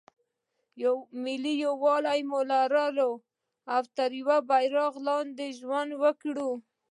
ملي 1.23 1.53
یووالی 1.65 2.19
ولري 2.31 3.03
او 3.73 3.83
تر 3.97 4.09
یوه 4.21 4.37
بیرغ 4.49 4.93
لاندې 5.07 5.47
ژوند 5.59 5.91
وکړي. 6.03 6.49